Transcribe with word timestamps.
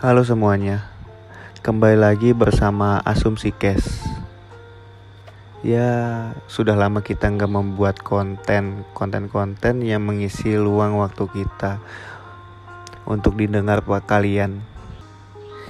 Halo 0.00 0.24
semuanya, 0.24 0.88
kembali 1.60 2.00
lagi 2.00 2.32
bersama 2.32 3.04
Asumsi 3.04 3.52
Cash. 3.52 4.00
Ya, 5.60 6.32
sudah 6.48 6.72
lama 6.72 7.04
kita 7.04 7.28
nggak 7.28 7.52
membuat 7.52 8.00
konten, 8.00 8.88
konten-konten 8.96 9.84
yang 9.84 10.00
mengisi 10.00 10.56
luang 10.56 10.96
waktu 10.96 11.28
kita 11.28 11.84
untuk 13.04 13.36
didengar 13.36 13.84
pak 13.84 14.08
kalian. 14.08 14.64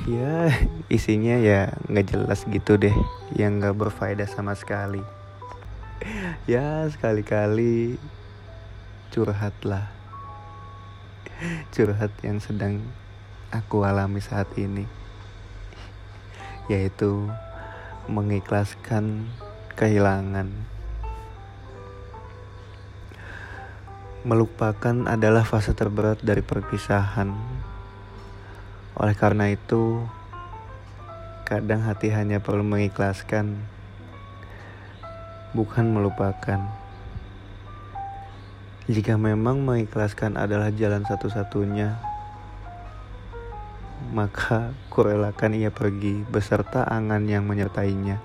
Ya, 0.06 0.54
isinya 0.94 1.34
ya 1.34 1.74
nggak 1.90 2.14
jelas 2.14 2.46
gitu 2.46 2.78
deh, 2.78 2.94
yang 3.34 3.58
nggak 3.58 3.74
berfaedah 3.74 4.30
sama 4.30 4.54
sekali. 4.54 5.02
Ya, 6.46 6.86
sekali-kali 6.86 7.98
curhatlah, 9.10 9.90
curhat 11.74 12.14
yang 12.22 12.38
sedang 12.38 12.78
aku 13.50 13.82
alami 13.82 14.22
saat 14.22 14.46
ini 14.54 14.86
yaitu 16.70 17.26
mengikhlaskan 18.06 19.26
kehilangan. 19.74 20.46
Melupakan 24.22 25.10
adalah 25.10 25.42
fase 25.42 25.74
terberat 25.74 26.22
dari 26.22 26.46
perpisahan. 26.46 27.34
Oleh 28.94 29.16
karena 29.18 29.50
itu 29.50 30.06
kadang 31.42 31.82
hati 31.82 32.14
hanya 32.14 32.38
perlu 32.38 32.62
mengikhlaskan 32.62 33.66
bukan 35.50 35.90
melupakan. 35.90 36.70
Jika 38.86 39.18
memang 39.18 39.66
mengikhlaskan 39.66 40.38
adalah 40.38 40.70
jalan 40.70 41.02
satu-satunya 41.02 42.09
maka 44.10 44.74
kurelakan 44.90 45.54
ia 45.54 45.70
pergi 45.70 46.26
beserta 46.26 46.82
angan 46.82 47.30
yang 47.30 47.46
menyertainya. 47.46 48.18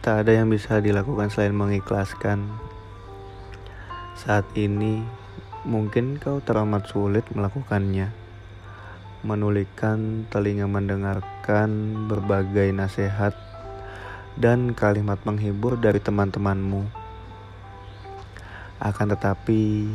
Tak 0.00 0.24
ada 0.24 0.40
yang 0.40 0.48
bisa 0.48 0.80
dilakukan 0.80 1.28
selain 1.28 1.52
mengikhlaskan. 1.52 2.48
Saat 4.16 4.48
ini, 4.56 5.04
mungkin 5.68 6.16
kau 6.16 6.40
teramat 6.40 6.88
sulit 6.88 7.28
melakukannya. 7.36 8.08
Menulikan 9.20 10.24
telinga 10.32 10.64
mendengarkan 10.64 11.68
berbagai 12.08 12.72
nasihat 12.72 13.36
dan 14.40 14.72
kalimat 14.72 15.20
menghibur 15.28 15.76
dari 15.76 16.00
teman-temanmu. 16.00 16.88
Akan 18.80 19.10
tetapi, 19.12 19.90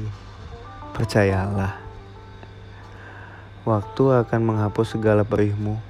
Percayalah, 0.94 1.74
waktu 3.66 4.04
akan 4.14 4.42
menghapus 4.46 4.94
segala 4.94 5.26
perihmu, 5.26 5.82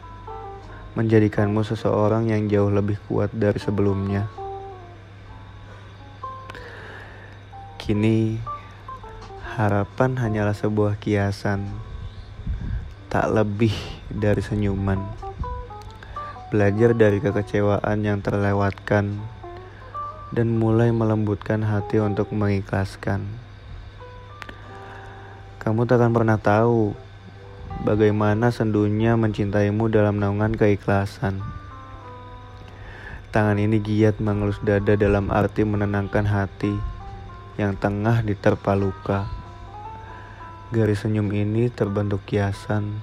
menjadikanmu 0.96 1.60
seseorang 1.68 2.32
yang 2.32 2.48
jauh 2.48 2.72
lebih 2.72 2.96
kuat 3.12 3.28
dari 3.36 3.60
sebelumnya. 3.60 4.32
Kini, 7.76 8.40
harapan 9.60 10.16
hanyalah 10.24 10.56
sebuah 10.56 10.96
kiasan, 11.04 11.68
tak 13.12 13.28
lebih 13.28 13.76
dari 14.08 14.40
senyuman. 14.40 15.04
Belajar 16.48 16.96
dari 16.96 17.20
kekecewaan 17.20 18.08
yang 18.08 18.24
terlewatkan 18.24 19.20
dan 20.32 20.48
mulai 20.56 20.96
melembutkan 20.96 21.60
hati 21.68 22.00
untuk 22.00 22.32
mengikhlaskan. 22.32 23.53
Kamu 25.64 25.88
tak 25.88 26.04
akan 26.04 26.12
pernah 26.12 26.36
tahu 26.36 26.92
bagaimana 27.88 28.52
sendunya 28.52 29.16
mencintaimu 29.16 29.88
dalam 29.88 30.20
naungan 30.20 30.52
keikhlasan. 30.52 31.40
Tangan 33.32 33.56
ini 33.56 33.80
giat 33.80 34.20
mengelus 34.20 34.60
dada 34.60 35.00
dalam 35.00 35.32
arti 35.32 35.64
menenangkan 35.64 36.28
hati 36.28 36.76
yang 37.56 37.80
tengah 37.80 38.28
diterpa 38.28 38.76
luka. 38.76 39.32
Garis 40.76 41.08
senyum 41.08 41.32
ini 41.32 41.72
terbentuk 41.72 42.20
kiasan 42.28 43.00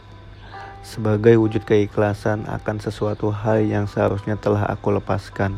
sebagai 0.85 1.41
wujud 1.41 1.65
keikhlasan 1.65 2.45
akan 2.45 2.77
sesuatu 2.77 3.33
hal 3.33 3.65
yang 3.65 3.89
seharusnya 3.89 4.37
telah 4.37 4.69
aku 4.69 4.93
lepaskan. 4.93 5.57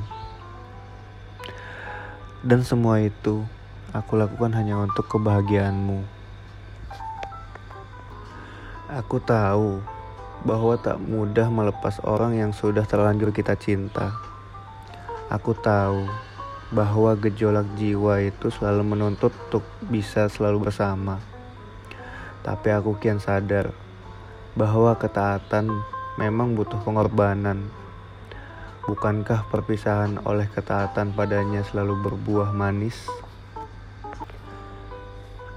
Dan 2.47 2.63
semua 2.63 3.03
itu 3.03 3.43
aku 3.91 4.15
lakukan 4.15 4.55
hanya 4.55 4.79
untuk 4.79 5.11
kebahagiaanmu. 5.11 6.22
Aku 8.93 9.25
tahu 9.25 9.81
bahwa 10.45 10.77
tak 10.77 11.01
mudah 11.01 11.49
melepas 11.49 11.97
orang 12.05 12.37
yang 12.37 12.53
sudah 12.53 12.85
terlanjur 12.85 13.33
kita 13.33 13.57
cinta. 13.57 14.13
Aku 15.33 15.57
tahu 15.57 16.05
bahwa 16.77 17.17
gejolak 17.17 17.65
jiwa 17.81 18.21
itu 18.21 18.53
selalu 18.53 18.85
menuntut 18.85 19.33
untuk 19.49 19.65
bisa 19.89 20.29
selalu 20.29 20.69
bersama. 20.69 21.17
Tapi 22.45 22.69
aku 22.69 23.01
kian 23.01 23.17
sadar 23.17 23.73
bahwa 24.53 24.93
ketaatan 25.01 25.73
memang 26.21 26.53
butuh 26.53 26.77
pengorbanan. 26.85 27.65
Bukankah 28.85 29.49
perpisahan 29.49 30.21
oleh 30.29 30.53
ketaatan 30.53 31.17
padanya 31.17 31.65
selalu 31.65 32.13
berbuah 32.13 32.53
manis? 32.53 33.09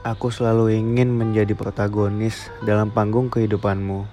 Aku 0.06 0.30
selalu 0.30 0.78
ingin 0.78 1.18
menjadi 1.18 1.58
protagonis 1.58 2.54
dalam 2.62 2.94
panggung 2.94 3.34
kehidupanmu. 3.34 4.06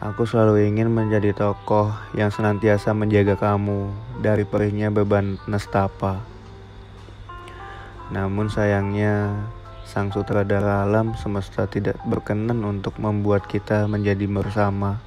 Aku 0.00 0.24
selalu 0.24 0.64
ingin 0.64 0.88
menjadi 0.88 1.36
tokoh 1.36 1.92
yang 2.16 2.32
senantiasa 2.32 2.96
menjaga 2.96 3.36
kamu 3.36 3.92
dari 4.24 4.48
perihnya 4.48 4.88
beban 4.88 5.36
nestapa. 5.44 6.24
Namun 8.16 8.48
sayangnya, 8.48 9.44
sang 9.84 10.08
sutradara 10.08 10.88
alam 10.88 11.12
semesta 11.20 11.68
tidak 11.68 12.00
berkenan 12.08 12.64
untuk 12.64 12.96
membuat 12.96 13.44
kita 13.44 13.84
menjadi 13.92 14.24
bersama. 14.24 15.04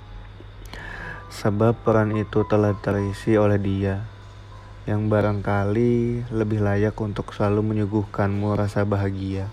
Sebab 1.33 1.73
peran 1.81 2.13
itu 2.13 2.45
telah 2.45 2.77
terisi 2.85 3.33
oleh 3.33 3.57
dia 3.57 4.16
yang 4.87 5.11
barangkali 5.11 6.23
lebih 6.31 6.63
layak 6.63 6.95
untuk 7.03 7.35
selalu 7.35 7.59
menyuguhkanmu 7.59 8.55
rasa 8.55 8.87
bahagia. 8.87 9.51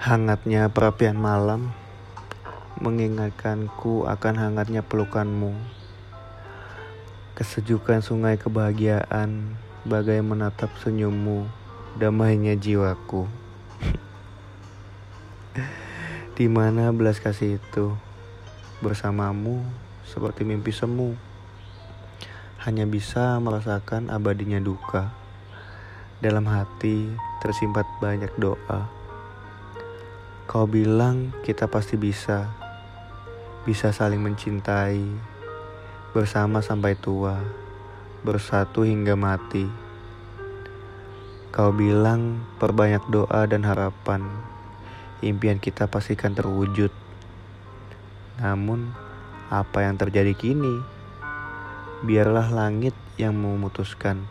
Hangatnya 0.00 0.72
perapian 0.72 1.20
malam 1.20 1.68
mengingatkanku 2.80 4.08
akan 4.08 4.34
hangatnya 4.40 4.80
pelukanmu. 4.80 5.52
Kesejukan 7.36 8.00
sungai 8.00 8.40
kebahagiaan 8.40 9.60
bagai 9.84 10.24
menatap 10.24 10.72
senyummu, 10.80 11.44
damainya 12.00 12.56
jiwaku. 12.56 13.28
Di 16.40 16.48
mana 16.48 16.96
belas 16.96 17.20
kasih 17.20 17.60
itu 17.60 17.92
bersamamu 18.80 19.60
seperti 20.08 20.48
mimpi 20.48 20.72
semu 20.72 21.12
hanya 22.60 22.84
bisa 22.84 23.40
merasakan 23.40 24.12
abadinya 24.12 24.60
duka. 24.60 25.08
Dalam 26.20 26.44
hati 26.44 27.08
tersimpat 27.40 27.88
banyak 28.04 28.28
doa. 28.36 28.84
Kau 30.44 30.68
bilang 30.68 31.32
kita 31.40 31.72
pasti 31.72 31.96
bisa, 31.96 32.52
bisa 33.64 33.96
saling 33.96 34.20
mencintai, 34.20 35.00
bersama 36.12 36.60
sampai 36.60 37.00
tua, 37.00 37.40
bersatu 38.20 38.84
hingga 38.84 39.16
mati. 39.16 39.64
Kau 41.48 41.72
bilang 41.72 42.44
perbanyak 42.60 43.08
doa 43.08 43.48
dan 43.48 43.64
harapan, 43.64 44.20
impian 45.24 45.56
kita 45.56 45.88
pastikan 45.88 46.36
terwujud. 46.36 46.92
Namun, 48.36 48.92
apa 49.48 49.88
yang 49.88 49.96
terjadi 49.96 50.36
kini? 50.36 50.99
Biarlah 52.00 52.48
langit 52.48 52.96
yang 53.20 53.36
memutuskan. 53.36 54.24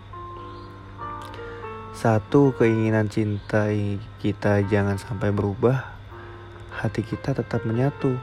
Satu 1.93 2.55
keinginan 2.57 3.13
cinta 3.13 3.69
kita 4.17 4.65
jangan 4.65 4.97
sampai 4.97 5.29
berubah, 5.29 5.85
hati 6.73 7.05
kita 7.05 7.37
tetap 7.37 7.61
menyatu. 7.69 8.17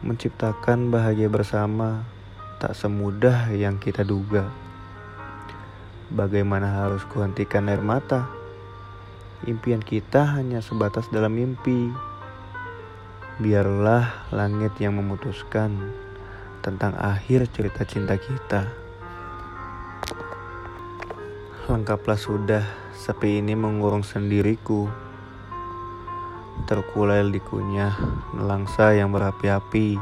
Menciptakan 0.00 0.88
bahagia 0.88 1.28
bersama 1.28 2.08
tak 2.56 2.72
semudah 2.72 3.52
yang 3.52 3.76
kita 3.76 4.00
duga. 4.00 4.48
Bagaimana 6.08 6.86
harus 6.86 7.04
kuhentikan 7.04 7.68
air 7.68 7.84
mata? 7.84 8.30
Impian 9.44 9.84
kita 9.84 10.40
hanya 10.40 10.64
sebatas 10.64 11.12
dalam 11.12 11.36
mimpi. 11.36 11.92
Biarlah 13.42 14.30
langit 14.32 14.72
yang 14.78 14.96
memutuskan 14.96 16.03
tentang 16.64 16.96
akhir 16.96 17.52
cerita 17.52 17.84
cinta 17.84 18.16
kita. 18.16 18.72
Lengkaplah 21.68 22.16
sudah 22.16 22.64
sepi 22.96 23.44
ini 23.44 23.52
mengurung 23.52 24.00
sendiriku 24.00 24.88
terkulai 26.64 27.20
dikunyah 27.28 27.92
nelangsa 28.32 28.96
yang 28.96 29.12
berapi-api, 29.12 30.00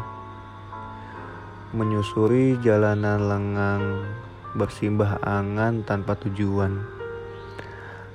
menyusuri 1.75 2.63
jalanan 2.63 3.27
lengang, 3.27 4.07
bersimbah 4.55 5.19
angan 5.27 5.83
tanpa 5.83 6.15
tujuan. 6.23 6.79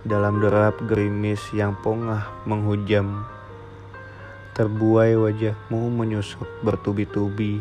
Dalam 0.07 0.39
derap 0.39 0.79
gerimis 0.88 1.44
yang 1.51 1.75
pongah 1.83 2.31
menghujam, 2.47 3.27
terbuai 4.55 5.19
wajahmu 5.19 5.91
menyusup 5.91 6.47
bertubi-tubi, 6.63 7.59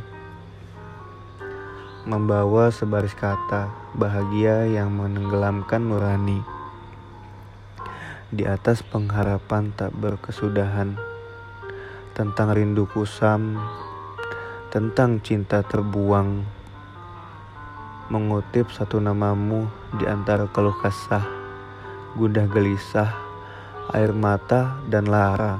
membawa 2.07 2.71
sebaris 2.71 3.19
kata 3.19 3.67
bahagia 3.99 4.71
yang 4.71 4.95
menenggelamkan 4.95 5.83
nurani 5.83 6.39
di 8.31 8.47
atas 8.47 8.83
pengharapan 8.83 9.75
tak 9.75 9.91
berkesudahan, 9.95 10.95
tentang 12.15 12.55
rindu 12.55 12.87
kusam, 12.91 13.59
tentang 14.71 15.19
cinta 15.23 15.67
terbuang, 15.67 16.47
mengutip 18.07 18.71
satu 18.71 19.03
namamu 19.03 19.67
di 19.99 20.07
antara 20.07 20.47
keluh 20.51 20.75
kesah, 20.79 21.27
gundah 22.15 22.47
gelisah, 22.51 23.15
air 23.95 24.15
mata, 24.15 24.79
dan 24.87 25.11
lara. 25.11 25.59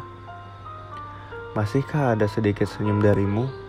Masihkah 1.59 2.15
ada 2.19 2.31
sedikit 2.31 2.71
senyum 2.71 3.03
darimu? 3.03 3.66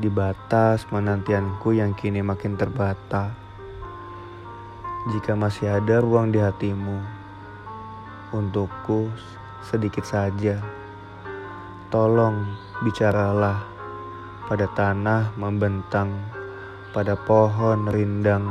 Di 0.00 0.08
batas 0.08 0.88
menantianku 0.88 1.76
yang 1.76 1.92
kini 1.92 2.24
makin 2.24 2.56
terbata. 2.56 3.36
Jika 5.12 5.36
masih 5.36 5.76
ada 5.76 6.00
ruang 6.00 6.32
di 6.32 6.40
hatimu, 6.40 7.04
untukku 8.32 9.12
sedikit 9.60 10.08
saja. 10.08 10.56
Tolong 11.92 12.48
bicaralah 12.80 13.60
pada 14.48 14.72
tanah 14.72 15.36
membentang, 15.36 16.16
pada 16.96 17.12
pohon 17.12 17.84
rindang, 17.92 18.48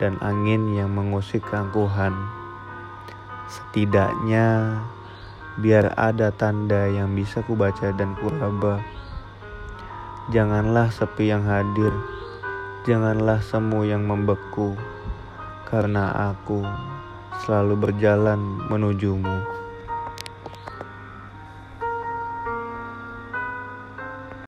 dan 0.00 0.16
angin 0.24 0.72
yang 0.72 0.88
mengusik 0.88 1.44
keangkuhan. 1.52 2.16
Setidaknya 3.52 4.80
biar 5.60 5.92
ada 6.00 6.32
tanda 6.32 6.88
yang 6.88 7.12
bisa 7.12 7.44
kubaca 7.44 7.92
dan 7.92 8.16
kuraba. 8.16 8.95
Janganlah 10.26 10.90
sepi 10.90 11.30
yang 11.30 11.46
hadir, 11.46 11.94
janganlah 12.82 13.38
semu 13.38 13.86
yang 13.86 14.02
membeku, 14.10 14.74
karena 15.70 16.34
aku 16.34 16.66
selalu 17.46 17.78
berjalan 17.78 18.42
menujumu. 18.66 19.65